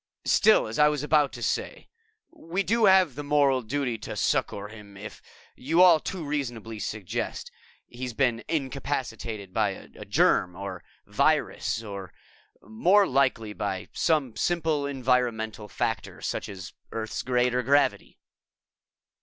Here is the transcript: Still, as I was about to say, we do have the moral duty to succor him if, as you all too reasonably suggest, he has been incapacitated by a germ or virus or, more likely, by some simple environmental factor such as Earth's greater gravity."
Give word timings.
Still, 0.25 0.65
as 0.65 0.79
I 0.79 0.87
was 0.87 1.03
about 1.03 1.31
to 1.33 1.43
say, 1.43 1.87
we 2.31 2.63
do 2.63 2.85
have 2.85 3.13
the 3.13 3.23
moral 3.23 3.61
duty 3.61 3.99
to 3.99 4.15
succor 4.15 4.67
him 4.69 4.97
if, 4.97 5.21
as 5.21 5.21
you 5.57 5.83
all 5.83 5.99
too 5.99 6.25
reasonably 6.25 6.79
suggest, 6.79 7.51
he 7.85 8.01
has 8.01 8.13
been 8.15 8.43
incapacitated 8.47 9.53
by 9.53 9.69
a 9.93 10.03
germ 10.05 10.55
or 10.55 10.83
virus 11.05 11.83
or, 11.83 12.11
more 12.63 13.05
likely, 13.05 13.53
by 13.53 13.89
some 13.93 14.35
simple 14.35 14.87
environmental 14.87 15.67
factor 15.67 16.19
such 16.19 16.49
as 16.49 16.73
Earth's 16.91 17.21
greater 17.21 17.61
gravity." 17.61 18.17